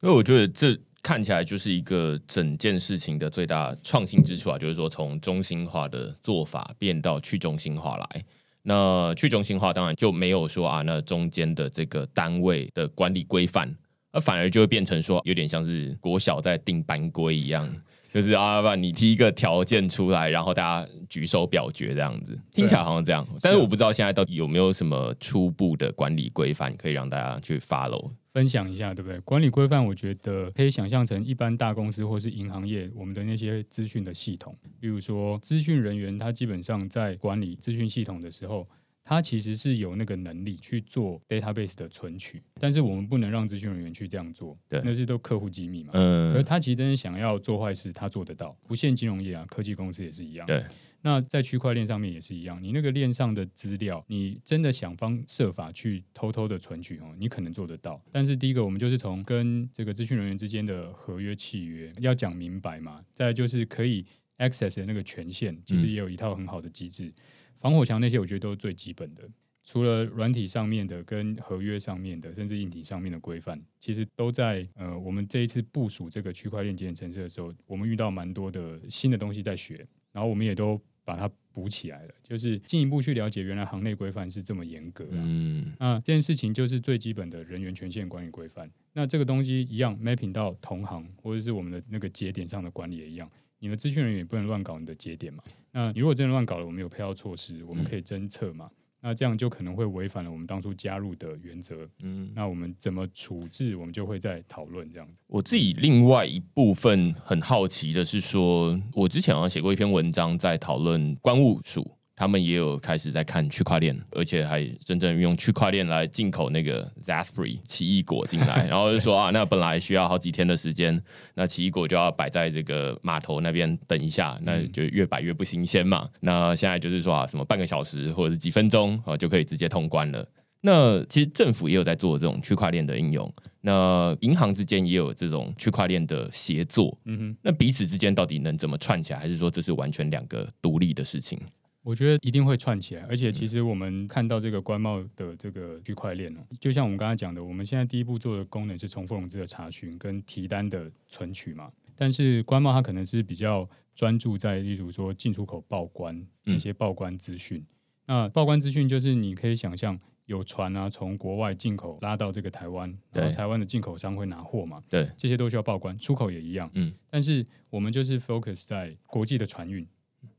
[0.01, 0.77] 因为我觉得这。
[1.03, 8.23] 看起来就是一个整件事情的最大创新之处啊，就是说从中心化的做法变到去中心化来。
[8.63, 13.75] 那去中心化当然就没有说啊，那中间的这个单位的管理规范，
[14.11, 17.67] 而反而就会变成说有点像是国小在定班规一样，
[18.13, 23.27] 就是啊，不，你提一个条件出来，然后大家举手表决这样子，听起来好像这样。
[23.41, 28.11] 但是我不知道现在到底有没有什么初步的管理规范可以让大家去 follow。
[28.33, 29.19] 分享一下，对不对？
[29.21, 38.65] 管理规范，我觉得可以想象成一般大公司或是银行业，我们的那些资讯的系统，比如说资讯人员，他基本上在管理资讯系统的时候，
[39.03, 45.91] 他其实是有那个能力去做 database 的存取，但是我们不能让资讯人员去这样做，对，那是都客户机密嘛。
[45.93, 50.47] 嗯，而他其实真的想要做坏事，他做得到，不限金融业啊，科技公司也是一样。
[50.47, 50.63] 对。
[51.03, 57.99] 那在区块链上面也是一样，你那个链上的资料，你真的想方设法去偷偷的存取哦，你可能做得到。
[58.11, 63.03] 但是第一个，我们就是从跟这个资讯人员之间的合约契约要讲明白嘛。
[63.13, 64.05] 再来就是可以
[64.37, 67.05] access 的那个权限，其实也有一套很好的机制。
[67.05, 67.13] 嗯、
[67.57, 69.27] 防火墙那些，我觉得都是最基本的。
[69.63, 80.79] 除了软体上面的、跟合约上面的，甚至硬体上面的规范，其实都在呃，我们这一次部署这个区块链节点程式的时候，我们遇到蛮多的新的东西在学，然后我们也都。
[81.03, 85.17] 把它补起来了，就是进一步去了解原来行内规范是这么严格啊。
[85.17, 88.69] 嗯，那这件事情就是最基本的人员权限管理规范。
[88.93, 93.29] 那这个东西一样 mapping 到同行或者是我们的那个节点上的管理也一样。
[93.59, 95.43] 你的资讯人员也不能乱搞你的节点嘛。
[95.71, 98.69] 那你如果真的乱搞了，我们有配套措施，我们可以侦测嘛。
[98.73, 101.89] 嗯那这样就可能会违反了我们当初加入的原则。
[102.03, 105.13] 嗯，那我们怎么处置，我们就会再讨论这样子。
[105.27, 111.97] 我自己另外一部分很好奇的是说，我之前好像写过一篇文章，在讨论关务署。
[112.21, 121.01] 他们也有开始在看区块链，而且还真正用区块链来进口那个 Zaspberry 奇异果进来， 然后就说啊，那本来需要好几天的时间，
[121.33, 126.07] 那奇异果就要摆在这个码头那边等一下，那就越摆越不新鲜嘛。
[126.19, 130.23] 那现在就是说啊，什么半个小时或者是几分钟啊，就可以直接通关了。
[130.61, 136.95] 那其实政府也有在做这种区块链的应用，那银行之间也有这种区块链的协作。
[137.05, 141.41] 嗯哼，那彼此之间到底能怎么串起来，还是说这是完全两个独立的事情？
[141.83, 151.71] 我觉得一定会串起来，而且其实我们看到这个官贸的这个区块链哦，就像我们刚才讲的，我们现在第一步做的功能是重复融资的查询跟提单的存取嘛。
[151.95, 157.59] 但是官贸它可能是比较专注在，例如说进出口报关一些报关资讯。
[157.59, 157.65] 嗯、
[158.05, 166.69] 那报关资讯就是你可以想象有船啊从国外进口拉到这个台湾，然后台湾的进口商会拿货嘛，对，这些都需要报关，出口也一样。
[166.75, 169.83] 嗯，但是我们就是 focus 在国际的船运。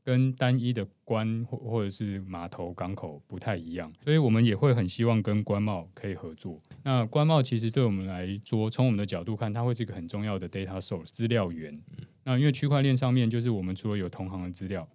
[0.03, 6.61] 跟单一的关或或者是码头港口不太一样，所以我们也会很希望跟关贸可以合作。
[6.83, 11.73] 那关贸其实对我们来说，从我们的角度看，它会是一个很重要的 data source 资料源。
[12.25, 14.87] 那因为区块链上面就是我们除了有同行的资料、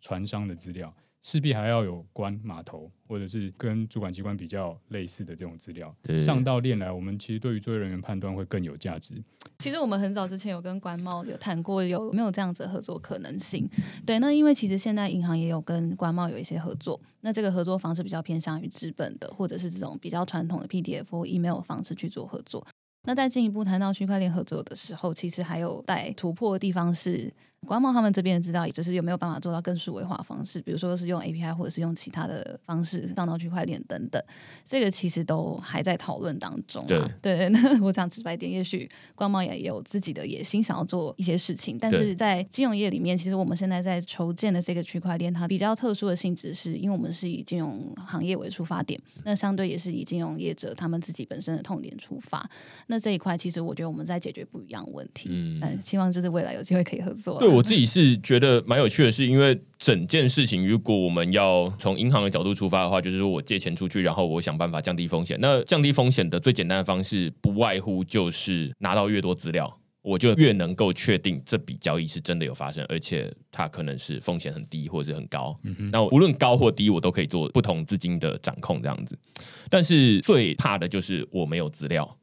[0.00, 0.92] 船商的资料。
[1.26, 5.92] 势必还要有关码头，或者是跟主管机关比较类似的这种资料
[6.24, 9.12] 上到链来，我们其实对于作业人员判断会更有价值。
[9.58, 13.68] 其实我们很早之前有跟官贸有谈过，有没有这样子的合作可能性？
[14.06, 22.64] 对，那因为其实现在银行也有跟官贸有一些合作，那这个合作方式比较偏向于资本的，或者是这种比较传统的 PDF 或 email 方式去做合作。
[23.02, 27.34] 那在进一步谈到区块链合作的时候，其实还有待突破的地方是。
[27.66, 34.22] 关贸他们这边的资料，也就是有没有办法做到更数位化方式，比如说是用 API 或者是用其他的方式上到区块链等等，
[34.64, 36.86] 这个其实都还在讨论当中啊。
[37.20, 52.48] 对，对， 那我讲直白点，也许官茂也有自己的野心，想要做一些事情，但是在金融业里面，其实我们现在在筹建的这个区块链，它比较特殊的性质，是因为我们是以金融行业为出发点，那相对也是以金融业者他们自己本身的痛点出发。
[52.86, 55.28] 那这一块，其实我觉得我们在解决不一样的问题。
[55.32, 57.38] 嗯，希望就是未来有机会可以合作。
[57.56, 65.38] 我自己是觉得蛮有趣的，是因为整件事情，如果我们要从银行的角度出发的话，就是说我借钱出去，然后我想办法降低风险。
[65.40, 75.58] 那降低风险的最简单的方式，不外乎就是拿到越多资料，我就越能够确定这笔交易是真的有发生，而且它可能是风险很低或者是很高。
[75.64, 75.90] 嗯。
[75.90, 79.18] 那无论高或低，我都可以做不同资金的掌控这样子。
[79.70, 82.16] 但是最怕的就是我没有资料。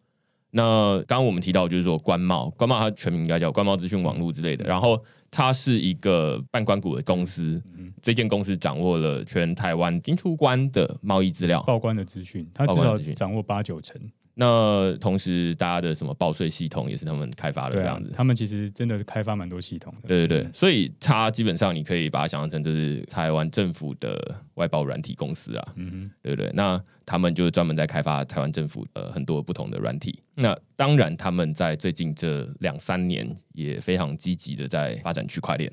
[0.54, 5.04] 那刚刚我们提到，就是说官贸，官贸它全名应该叫官贸资讯网络之类的，然后。
[5.36, 14.00] 它是一个半官股的公司，嗯、这间公司掌握了全台湾进出关的贸易资料、报关的资讯，它至少掌握八九成。
[14.36, 18.10] 那同时，大家的什么报税系统也是他们开发的这样子。
[18.10, 20.08] 啊、他们其实真的开发蛮多系统的。
[20.08, 25.74] 对对对，所以它基本上你可以把它想象成就是台湾政府的外包软体公司啊。
[25.76, 26.52] 嗯哼，对不对？
[26.56, 30.20] 那他们就是专门在开发台湾政府呃很多不同的软体。
[30.34, 35.72] 那当然，他们在最近这两三年也非常积极的在发展区块链。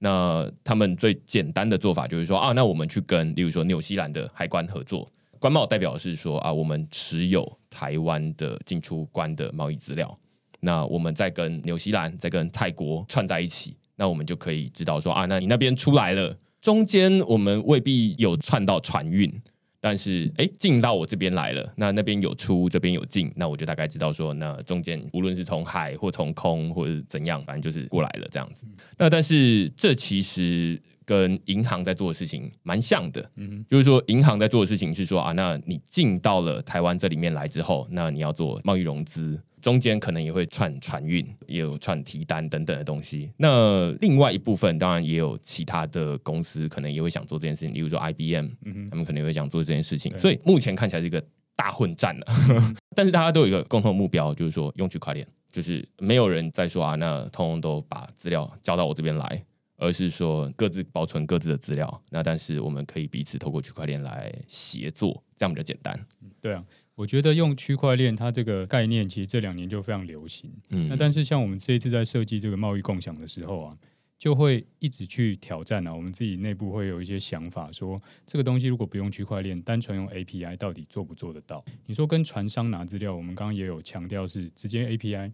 [0.00, 5.10] 那他们最简单的做法就是说啊，那我们去跟例如说纽西兰的海关合作。
[5.40, 10.14] 关贸代表的是说啊，我们持有台湾的进出关的贸易资料，
[10.60, 19.32] 那我们再跟纽西兰、再跟泰国串在一起，那我们就可以知道说啊，那你那边出来了，中间我们未必有串到船运。
[19.80, 28.66] 但是，哎，进到我这边来了，那那边有出，这边有进，那我就大概知道说，那中间无论是从海或从空或者是怎样，反正就是过来了这样子。
[28.96, 39.40] 那但是这其实跟银行在做的事情蛮像的，嗯，就是说银行在做的事情是说啊，那你进到了台湾这里面来之后，那你要做贸易融资。
[39.60, 43.32] 中间可能也会串船运，也有串提单等等的东西。
[43.38, 50.16] 那另外一部分当然也有其他的公司，可能也会想做这件事情，例如说 IBM，嗯，他们可能也会想做这件事情。
[50.16, 51.20] 所以目前看起来是一个
[51.56, 59.44] 大混战了，嗯、 但是大家都有一个共同目标，就是说用区块链，就是没有人在说啊，那通通都把资料交到我这边来，
[59.78, 62.02] 而是说各自保存各自的资料。
[62.10, 65.98] 那但是我们可以彼此透过区块链来协作，这样比较简单。
[66.42, 66.62] 对啊。
[66.98, 70.50] 我觉得用区块链，它这个概念其实这两年就非常流行。
[70.70, 73.78] 嗯，那但是像我们这一次在设计这个贸易共享的时候啊，
[74.18, 81.64] 就会一直去挑战啊，我们自己内部会有一些想法，说这个东西如果不用区块链，单纯用 API，到底做不做得到？
[81.86, 85.30] 你说跟船商拿资料，我们刚刚也有强调是直接 API，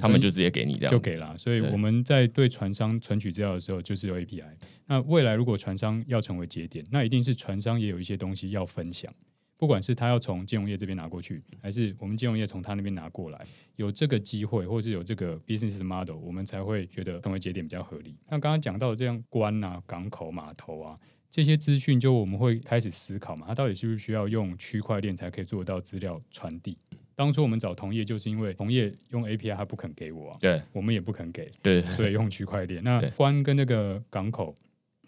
[0.00, 1.36] 他们就直接给你这样就给了。
[1.38, 4.44] 所以我们在对船商存取资料的时候，就是有 API。
[4.86, 9.12] 那未来如果船商要成为节点，那一定是船商也有一些东西要分享。
[9.56, 18.16] 不管是他要从金融业这边拿过去，还是我们金融业从他那边拿过来，有这个机会，或是有这个 business model，我们才会觉得成为节点比较合理。
[18.28, 20.98] 那刚刚讲到的这样关啊、港口、码头啊
[21.30, 26.76] 这些资讯，就我们会开始思考嘛，它到底是不是需要用区块链才可以做得到资料传递？
[27.14, 32.82] 当初我们找同业，就是因为同业用 API 他不肯给我，对，我们也不肯给，对，所以用区块链。
[32.82, 34.54] 那关跟那个港口。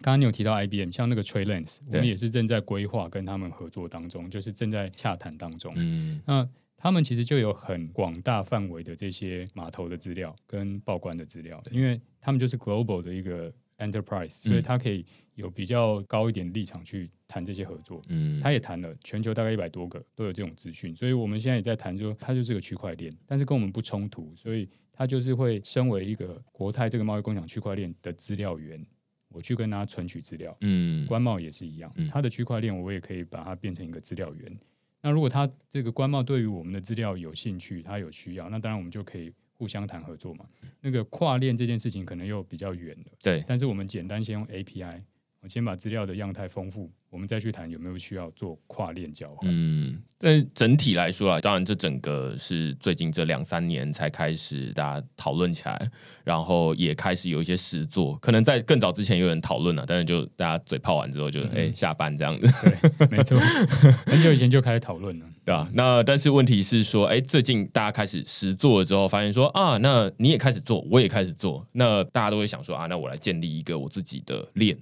[0.03, 5.73] 刚刚你有提到 IBM，像那个 TradeLens，我们也是正在规划跟他们合作当中，就是正在洽谈当中。
[5.77, 18.01] 嗯，那他们其实就有很广大范围的这些码头的资料跟报关的资料，因为他们就是 global 的一个 enterprise，所以他可以有比较高一点的立场去谈这些合作。
[18.09, 28.85] 嗯，他也谈了全球大概一百多个都有这种资讯，所以我们现在也在谈，说它就是个区块链，但是跟我们不冲突，所以它就是会身为一个国泰这个贸易共享区块链的资料源。
[29.29, 34.59] 我去跟他存取资料，嗯，官贸也是一样，它、的区块链我也可以把它变成一个资料源。
[35.03, 40.47] 那如果他这个官贸对于我们的资料有兴趣，他有需要，那当然我们就可以互相谈合作嘛。
[40.81, 43.45] 那个跨链这件事情可能又比较远了，对。
[43.49, 45.03] 但是我们简单先用 API，
[45.47, 46.91] 我先把资料的样态丰富。
[47.09, 49.49] 我们再去谈有没有需要做跨链交换。
[49.49, 55.89] 嗯，但整体来说啊，当然这整个是最近这两三年才开始大家讨论起来，
[56.25, 58.17] 然后也开始有一些实作。
[58.17, 62.69] 可能在更早之前有人讨论了，但是就大家嘴炮完之后就哎、嗯欸、下班这样子。
[62.99, 63.39] 对，没错，
[64.05, 65.71] 很久以前就开始讨论了，对吧、啊？
[65.75, 74.77] 那但是问题是说，哎、欸，最近大家开始实做了之后，发现说啊，那你也开始做，我也开始做，那大家都会想说啊，那我来建立一个我自己的链。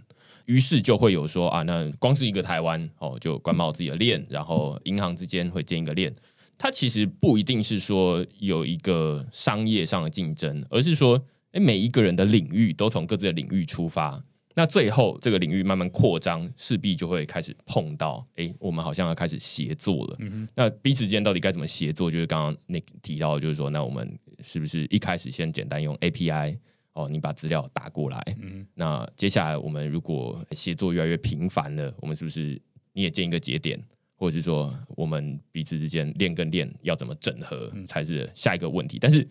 [0.46, 6.14] 于是就会有说啊，那光是一个台湾哦，就关贸自己的链，然后银行之间会建一个链。
[6.56, 11.20] 它其实不一定是说有一个商业上的竞争，而是说，
[11.52, 14.22] 诶，每一个人的领域都从各自的领域出发，
[14.54, 20.16] 那最后这个领域慢慢扩张，势必就会开始碰到，诶，我们好像要开始协作了。
[20.20, 20.46] 嗯。
[20.54, 22.08] 那彼此之间到底该怎么协作？
[22.08, 26.56] 就是刚刚那提到，就是说，那我们是不是一开始先简单用 API？
[26.94, 32.60] 哦，你把资料打过来，嗯，那接下来我们如果协作越来越频繁了，我们是不是
[32.92, 33.78] 你也建一个节点，
[34.16, 38.98] 或者是说我们彼此之间链跟链要怎么整合才是下一个问题？
[39.00, 39.28] 但是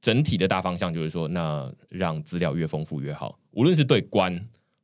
[0.00, 4.34] 整体的大方向就是说，那让资料越丰富越好，无论是对官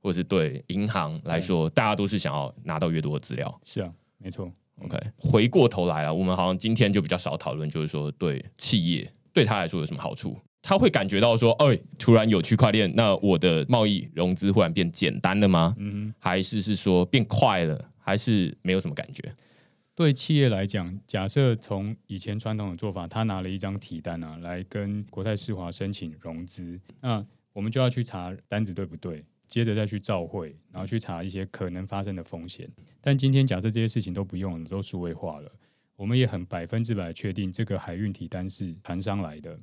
[0.00, 3.60] 或者是对银行来说，大家都是想要拿到越多的资料。
[3.64, 4.52] 是啊，没错。
[4.82, 10.38] OK，回过头来了，我们好像今天就比较少讨论，就是说对企业对他来说有什么好处？
[10.60, 15.74] 他会感觉到说，哎、突然有区块链，那我的贸易融资忽然变简单了吗？
[15.78, 19.22] 嗯，还是是说变快了，还是没有什么感觉？
[19.94, 32.68] 对企业来讲，假设从以前传统的做法，他拿了一张提单啊，来跟国泰世华申请融资，那我们就要去查单子对不对，接着再去照会，然后去查一些可能发生的风险。
[33.00, 35.50] 但今天假设这些事情都不用了，都数位化了，
[35.96, 39.58] 我们也很百分之百确定这个海运提单是船商来的。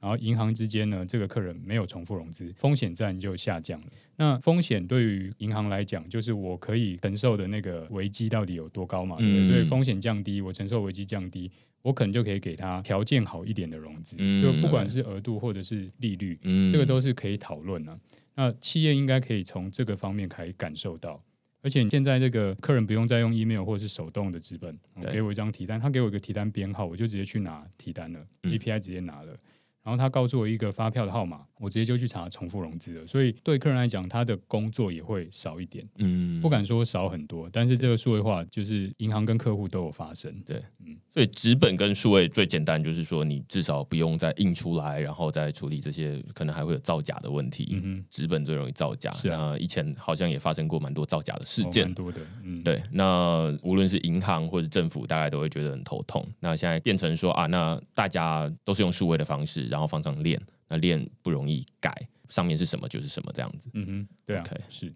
[0.00, 3.86] 然后银行之间呢，这个客人没有重复融资，风险自然就下降了。
[4.16, 9.16] 那风险对于银行来讲，就是我可以承受的那个危机到底有多高嘛？
[9.20, 11.50] 嗯、所以风险降低，我承受危机降低，
[11.82, 17.98] 我可能就可以给他条件好一点的融资，嗯、就不管是额度或者是利率，嗯、这个都是可以讨论的。
[18.34, 21.22] 那企业应该可以从这个方面可以感受到，
[21.60, 24.78] 而且现在这个客人不用再用 email 或者是手动的纸本，
[25.12, 29.36] 给我一张提单，他给我一个提单编号，我就直接去拿提单了，嗯、API 直接拿了。
[29.82, 33.06] 然后他告诉我一个发票的号码，我直接就去查重复融资了。
[33.06, 35.86] 所以对客人来讲，他的工作也会少一点。
[35.98, 40.34] 嗯，不敢说少很多，但是这个数位化就是银行跟客户都有发生。
[40.44, 47.80] 对，嗯，所以纸本跟数位最简单就是说，你至少不用再印出来，然后再处理这些可能还会有造假的问题。
[47.82, 49.12] 嗯，纸本最容易造假。
[49.12, 51.84] 是啊，以前好像也发生过蛮多造假的事件。
[51.84, 52.20] 蛮多的。
[52.42, 52.82] 嗯，对。
[52.90, 56.26] 那无论是银行或者政府，大概都会觉得很头痛。
[56.40, 59.60] 那现在变成说啊，那大家都是用数位的方式。
[59.70, 60.40] 然后放上链，
[60.70, 61.92] 那链不容易改，
[62.30, 63.68] 上面是什么就是什么这样子。
[63.74, 64.58] 嗯哼，对啊，okay.
[64.70, 64.94] 是。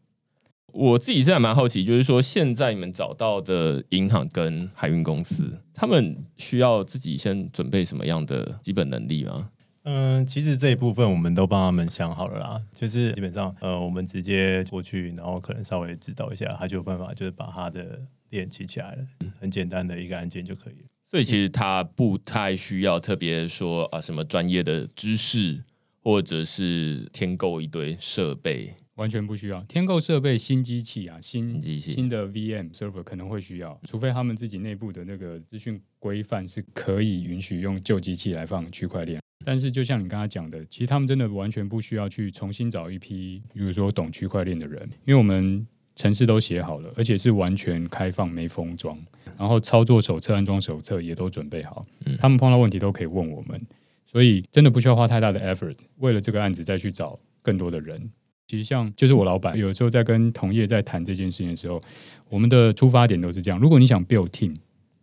[0.73, 9.51] 我自己是还蛮好奇，就是说现在你们找到的银行跟海运公司，他们需要自己先准备什么样的基本能力吗？
[9.85, 18.01] 嗯，其实这一部分我们都帮他们想好了啦，就是基本上呃，我们直接过去，然后可能稍微指导一下，他就有办法就是把他的
[18.31, 19.07] 链起起来了，
[19.39, 20.89] 很简单的一个按键就可以了。
[21.15, 25.63] 所以其实他不太需要特别说啊什么专业的知识，
[26.03, 30.37] 或者是添购一堆设备，完全不需要添购设备。
[30.37, 39.21] 新机器啊，新机器、新的 VM server 可能会需要，除非他们自己内部的那个资讯规范是可以允许用旧机器来放区块链。
[39.47, 45.65] 但是就像你刚才讲的，其实他们真的完全不需要去重新找一批，比如说懂区块链的人，因为我们
[45.95, 48.99] 程式都写好了，而且是完全开放没封装。
[49.37, 53.61] 然后操作手册、安装手册也都准备好，嗯，他们碰到问题都可以问我们，
[54.07, 58.11] 所以真的不需要花太大的 effort，为了这个案子再去找更多的人。
[58.47, 61.81] 其实像就是我老板有时候在跟同业在谈这件事情的时候，
[62.29, 64.55] 我们的出发点都是这样：如果你想 build team，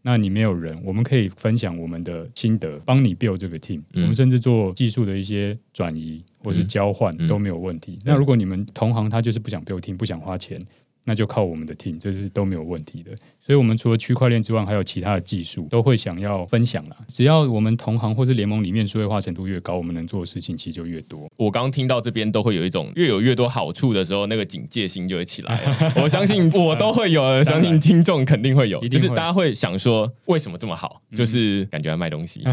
[0.04, 4.04] 那你没有人，我们可以分享我们的心得，帮你 build 这个 team，嗯。
[4.04, 8.00] 我们甚至做技术的一些转移或是交换都没有问题。
[8.06, 10.58] 那如果你们同行他就是不想 build team，不想花钱。
[11.04, 13.16] 那就靠我们的 team，这是都没有问题的。
[13.44, 16.98] 所以，我们除了区块链之外，还有其他的技术都会想要分享啦。
[17.08, 21.28] 只要我们同行或是联盟里面数位化程度越高，我们能做的事情其实就越多。
[21.36, 25.60] 我刚刚听到这边都会有一种越有越多好处的时候，那个警戒心就会起来。
[26.02, 31.02] 我相信我都会有，相信听众肯定会有，就是大家会想说， 为什么这么好？
[31.12, 32.44] 就是感觉要卖东西，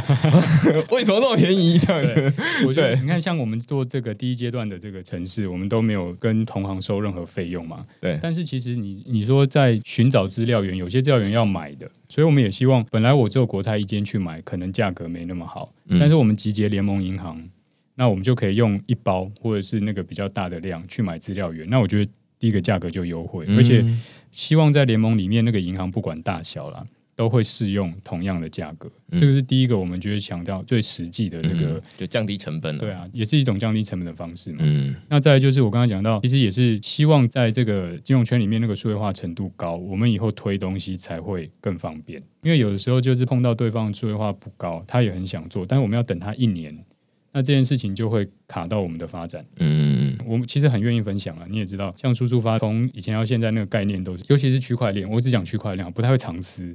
[0.90, 1.78] 为什么那么便宜？
[1.78, 2.32] 这样对，
[2.66, 7.84] 我觉得你看，像我们做这个第一阶段的这个城市，我们都没有跟同行收任何费用嘛。
[8.00, 8.38] 对，但是。
[8.38, 15.70] 是，其实你你说在寻找资料源，有些资料源要买的，所以我们也希望，本来我只有国泰一间去买，可能价格没那么好，
[16.00, 17.42] 但是我们集结联盟银行，
[17.96, 23.84] 那我们就可以用一包或者是那个比较大的量去买资料源，那我觉得第一个价格就优惠，而且
[24.32, 26.86] 希望在联盟里面那个银行不管大小啦。
[27.18, 28.88] 都会适用同样的价格，
[29.18, 32.78] 这个是第一个，我们觉得强调最实际的这个，嗯、就降低成本了。
[32.78, 34.58] 对啊，也是一种降低成本的方式嘛。
[34.60, 42.22] 嗯，那再来就是我刚才讲到，其实也是希望在这个金融圈里面那个数位化程度高，我们以后推东西才会更方便。
[42.44, 46.72] 因为有的时候就是碰到对方数位化不高，他也很想做，但是我们要等他一年，
[47.32, 49.44] 那这件事情就会卡到我们的发展。
[49.56, 56.72] 嗯，我们其实很愿意分享啊，你也知道，像输出发从以前到现在那个概念都是，尤其是区块链，我只讲区块链，不太会藏私。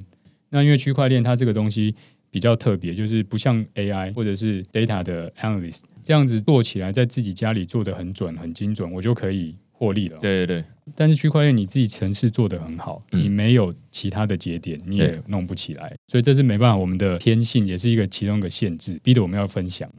[0.54, 1.92] 那因为区块链它这个东西
[2.30, 10.16] 比较特别，就是不像 AI 或者是 data 的 analyst 这样子做起来，在自己家里做的很准、很精准，我就可以获利了。
[10.20, 10.64] 对对对。
[10.94, 19.90] 但是区块链你自己城市做的很好，你没有其他的节点，你也弄不起来，所以这是没办法，我们的天性也是一个其中一个限制，逼得我们要分享。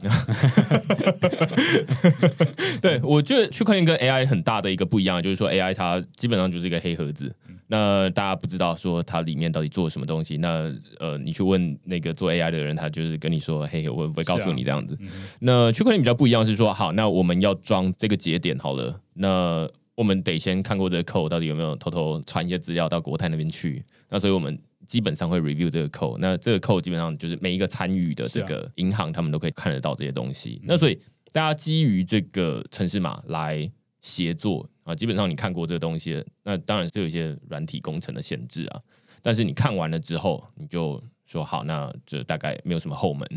[2.80, 7.34] 对，我觉得区块链跟 AI 很大的一个不一样，就是说 AI 它基本上就是一个黑盒子。
[7.68, 14.94] 那大家不知道说它里面到底做什么东西，那呃，你去问那个做 AI 的人，他就是跟你说，嘿我，我会告诉你这样子。
[14.94, 15.08] 啊嗯、
[15.40, 23.84] 那区块链比较不一样是说，好，那我们要装这个节点好了，那我们得先看过这个 code 到底有没有偷偷传一些资料到国泰那边去。
[24.08, 24.56] 那所以我们
[24.86, 30.60] 基本上会 review 这个 code，那这个 code 基本上就是每一个参与的这个银行，他们都可以看得到这些东西。
[30.62, 30.96] 啊、那所以
[31.32, 33.68] 大家基于这个城市码来
[34.00, 34.68] 协作。
[34.86, 38.80] 啊，基本上你看过这个东西，那当然是有一些软体工程的限制啊。
[39.20, 43.28] 但是你看完了之后，你就说好，那这大概没有什么后门，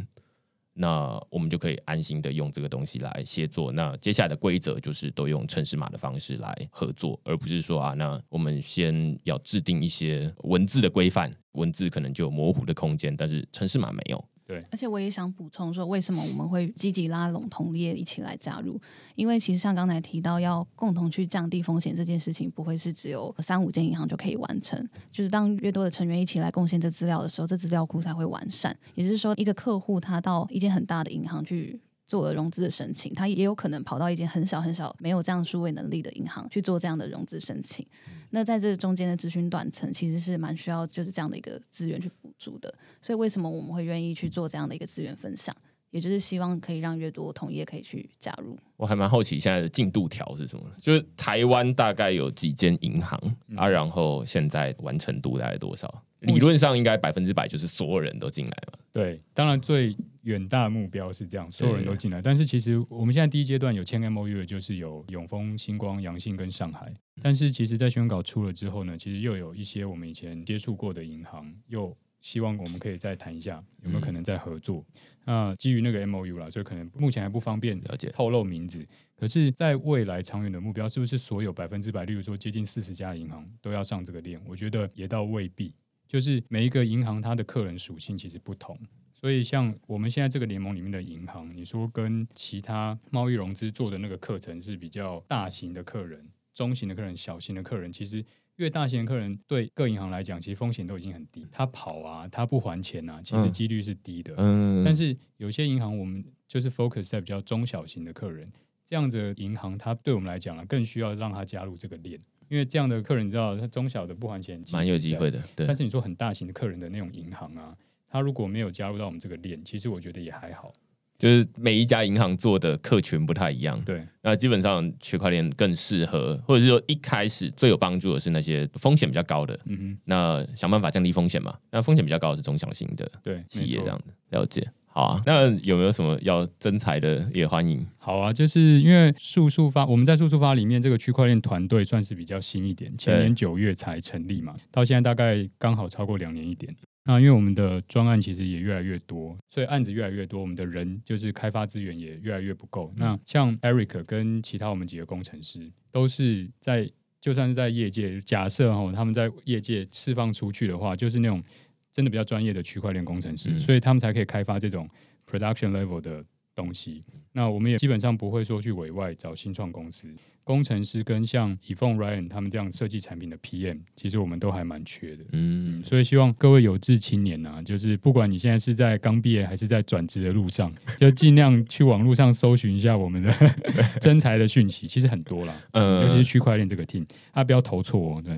[0.74, 3.72] 那我们就可以安心的用这个东西来协作。
[3.72, 14.24] 那接下来的规则就是都用程式码的方式来合作，而不是说啊，那我们先要制定一些文字的规范，文字可能就有模糊的空间，但是程式码没有。
[14.50, 18.82] 对，而且我也想补充说，为什么我们会积极拉拢同业一起来加入？
[19.14, 24.84] 因为其实像刚才提到，要共同去降低风险这件事情，不会是只有三五间银行就可以完成。
[25.12, 28.76] 就是当越多的成员一起来贡献这资料的时候，这资料库才会完善。
[28.95, 31.80] 也就是说，一个客户他到一间很大的银行去。
[32.10, 37.86] 做了融资的申请，他也有可能跑到一间很小很小、没有这样数位能力的银行去做这样的融资申请。
[38.32, 42.74] 那在这中间的咨询短程，其实是蛮需要就是这样的一个资源去补助的。
[43.02, 45.56] 所以为什么我们会愿意去做这样的一个资源分享？
[45.92, 48.56] 也就是希望可以让越多同业可以去加入。
[48.78, 50.64] 我还蛮好奇现在的进度条是什么？
[50.80, 53.68] 就是台湾大概有几间银行、嗯、啊？
[53.68, 56.04] 然后现在完成度大概多少？
[56.20, 58.78] 理论上应该百分之百就是所有人都进来嘛。
[58.92, 59.96] 对，当然最
[60.30, 62.22] 远大目标是这样，所有人都进来。
[62.22, 66.94] 但是其实我们现在第一阶段有签 MOU 的就是有永丰、星光、阳信跟上海。
[67.22, 71.96] 但是其实，在宣稿出了之后呢，其实又有一些我们以前接触过的银行又。
[72.22, 74.86] 希望我们可以再谈一下，有没有可能再合作？
[75.24, 78.86] 那、嗯、基于那个 MOU 啦，所以可能目前还不方便了解透露名字。
[79.16, 84.38] 可是，在未来长远的目标，是不是所有百分之百，例如说接近四十家银行都要上这个链？
[84.46, 85.74] 我觉得也倒未必。
[86.10, 88.78] 就是每一个银行它的客人属性其实不同，
[89.20, 98.24] 所以像我们现在这个联盟里面的银行，你说跟其他贸易融资做的那个课程是比较大型的客人、中型的客人、小型的客人，其实。
[98.59, 101.47] 越大型的客人对各银行来讲，其实风险都已经很低。
[101.49, 104.34] 他跑啊，他不还钱啊，其实几率是低的。
[104.38, 108.45] 嗯，但是有些银行，我们就是 focus 在比较中小型的客人，
[108.84, 115.41] 这样子的银行，它对我们来讲啊，更需要让他加入这个链，因为这样的客人，你知道，他中小的不还钱，蛮有机会的。
[115.55, 115.65] 对。
[115.65, 117.74] 但是你说很大型的客人的那种银行啊，
[118.10, 120.74] 他如果没有加入到我们这个链，其实我觉得也还好。
[121.18, 124.07] 就是每一家银行做的客群不太一样，对。
[124.22, 129.97] 那基本上区块链更适合，或者是说一开始最有帮助的是那些风险比较高的，嗯哼。
[130.05, 131.53] 那想办法降低风险嘛。
[131.72, 134.66] 那风险比较高的是中小型的对企业这样的了解。
[134.91, 137.86] 好啊，那有没有什么要征才的也欢迎？
[137.97, 146.74] 好啊，就是因为速速发，我们在速速发里面这个区块链团队算是比较新一点，前年九月才成立嘛，到现在大概刚好超过两年一点。
[147.06, 152.93] 那因为我们的专案其实也越来越多，所以案子越来越多，我们的人就是开发资源也越来越不够。
[152.95, 156.88] 那像 Eric 跟其他我们几个工程师，都是在
[157.20, 161.43] 就算是在业界，假设哦他们在业界释放出去的话，就是那种
[161.91, 164.88] 真的比较专业的区块链工程师，所以他们才可以开发这种
[165.26, 166.24] production level 的
[166.54, 167.04] 东西。
[167.32, 170.14] 那我们也基本上不会说去委外找新创公司。
[170.50, 175.24] 工程师跟像 Yvonne Ryan 他们这样设计产品的 PM，其实我们都还蛮缺的。
[175.34, 183.32] 嗯，所以希望各位有志青年啊，就是不管你现在是在刚毕业还是在转职的路上，就尽量去网络上搜寻一下我们的
[184.02, 185.54] 真才的讯息，其实很多啦。
[185.74, 188.24] 嗯，尤其是区块链这个 team，啊，不要投错哦。
[188.26, 188.36] 对，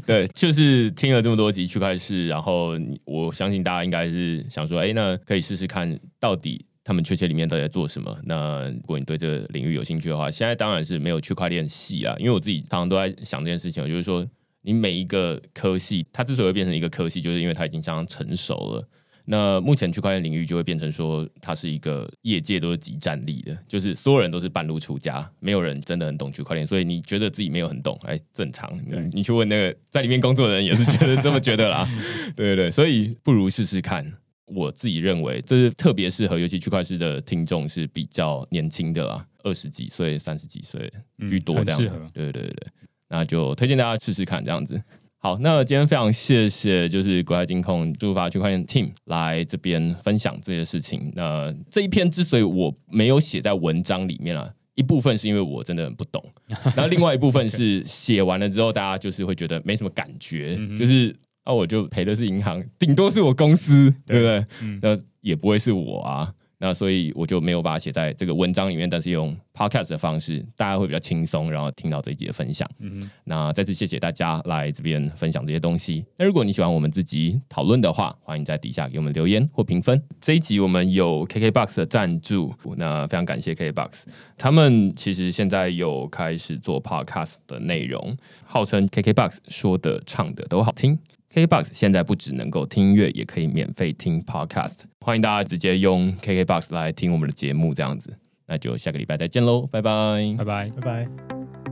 [0.06, 2.70] 对，就是听了这么多集区块链，然后
[3.04, 6.64] 我相信大家应该是想说，哎，那可以试试看到底。
[6.88, 8.18] 他们确切里面到底在做什么？
[8.24, 12.16] 那如果你对这个领域有兴趣的话，现在当然是没有区块链系啊。
[12.18, 14.26] 因为我自己常常都在想这件事情，就是说，
[14.62, 18.88] 你每一个科系，它之所以会变成一个科系，就是因为它已经相当成熟了。
[19.26, 26.66] 那目前区块链领域就会变成说，它是一个业界都是集战力的，就是所有人都是半路出家，没有人真的很懂区块链。
[26.66, 28.72] 所以你觉得自己没有很懂，哎，正常。
[28.86, 31.86] 你你去问那个在里面工作的人，也是觉得这么觉得啦。
[32.34, 34.10] 对对对，所以不如试试看。
[34.54, 40.90] 我自己认为，这是特别适合，尤其区块链的听众是比较年轻的啦，二十几岁、三十几岁
[41.28, 41.80] 居多这样。
[41.82, 42.68] 嗯、对对对对，
[43.08, 44.82] 那就推荐大家试试看这样子。
[45.18, 51.12] 好，那今天非常谢谢，就是国泰金控速速发区块链 team 来这边分享这些事情。
[51.14, 61.14] 那这一篇之所以我没有写在文章里面啊，一部分是因为我真的很不懂， 然后另外一部分是写完了之后，大家就是会觉得没什么感觉，就是。
[61.48, 64.46] 那、啊、我就赔的是银行，顶多是我公司，对，对不对？
[64.62, 66.30] 嗯、那也不会是我啊。
[66.60, 72.68] 那所以我就没有把它写在这个文章里面，但是用 podcast 的方式，大家会比较轻松，然后听到这一集的分享。
[72.80, 76.04] 嗯，那再次谢谢大家来这边分享这些东西。
[76.18, 80.02] 那如果你喜欢我们自己讨论的话，欢迎在底下给我们留言或评分。
[80.20, 84.02] 这一集我们有 KKBOX 的赞助，那非常感谢 KKBOX，
[84.36, 90.98] 他们其实现在有开始做 podcast 的内容，号称 KKBOX 说的唱的都好听。
[91.32, 94.84] KKBOX 现在不只能够听音乐，也可以免费听 Podcast。
[95.00, 98.16] 欢迎大家直接用 KKBOX 来听我们的节目，这样子。
[98.46, 99.90] 那就下个礼拜再见喽，拜拜，
[100.38, 101.67] 拜拜，拜拜。